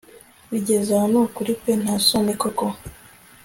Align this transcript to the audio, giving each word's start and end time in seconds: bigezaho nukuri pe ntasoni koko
bigezaho 0.51 1.05
nukuri 1.11 1.51
pe 1.63 1.71
ntasoni 1.81 2.33
koko 2.41 2.65